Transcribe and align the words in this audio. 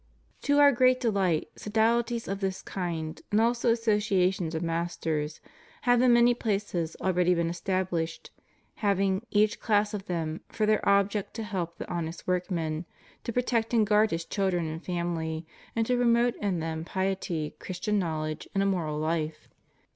To 0.41 0.57
Our 0.57 0.71
great 0.71 0.99
deUght, 0.99 1.49
sodahties 1.55 2.27
of 2.27 2.39
this 2.39 2.63
kind 2.63 3.21
and 3.29 3.39
also 3.39 3.69
associations 3.71 4.55
of 4.55 4.63
masters, 4.63 5.39
have 5.83 6.01
in 6.01 6.11
many 6.13 6.33
places 6.33 6.95
already 6.99 7.35
been 7.35 7.51
estabhshed, 7.51 8.31
having, 8.77 9.23
each 9.29 9.59
class 9.59 9.93
of 9.93 10.07
them, 10.07 10.41
for 10.49 10.65
their 10.65 10.81
object 10.89 11.35
to 11.35 11.43
help 11.43 11.77
the 11.77 11.87
honest 11.87 12.25
workman, 12.25 12.87
to 13.25 13.31
protect 13.31 13.75
and 13.75 13.85
guard 13.85 14.09
his 14.09 14.25
children 14.25 14.65
and 14.65 14.83
family, 14.83 15.45
and 15.75 15.85
to 15.85 15.95
pro 15.95 16.07
mote 16.07 16.35
in 16.37 16.61
them 16.61 16.83
piety. 16.83 17.55
Christian 17.59 17.99
knowledge, 17.99 18.47
and 18.55 18.63
a 18.63 18.65
moral 18.65 18.97
life. 18.97 19.47